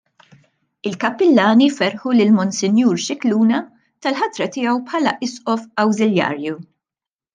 Il-Kappillani 0.91 1.67
ferħu 1.73 2.13
lill-Monsinjur 2.15 3.03
Scicluna 3.03 3.59
tal-ħatra 4.07 4.49
tiegħu 4.57 4.75
bħala 4.89 5.15
Isqof 5.29 5.69
Awżiljarju. 5.85 6.61